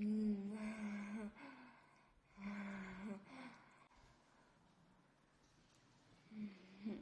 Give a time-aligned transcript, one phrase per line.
[0.00, 0.50] 嗯。
[6.32, 6.98] 嗯。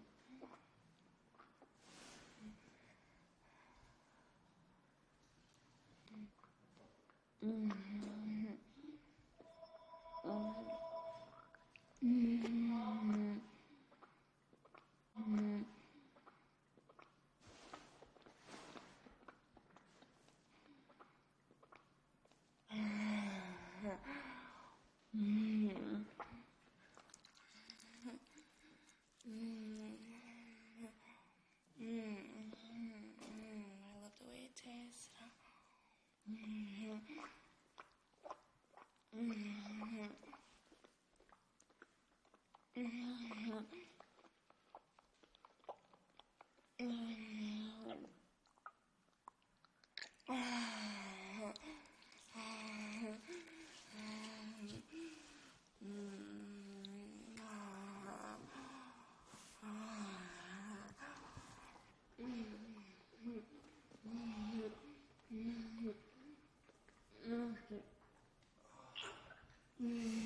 [7.41, 7.71] 嗯。
[10.23, 10.49] 嗯。
[12.03, 13.18] 嗯。
[69.81, 70.18] Mm.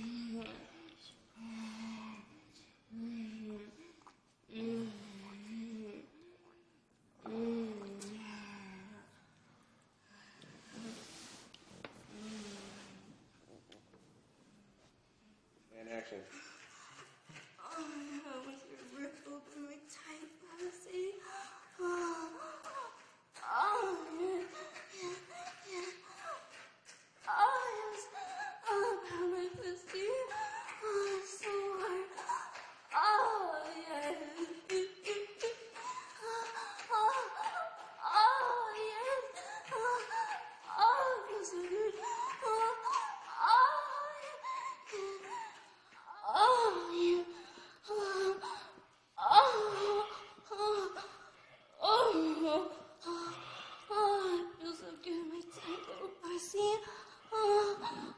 [57.33, 57.39] 啊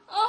[0.07, 0.19] 啊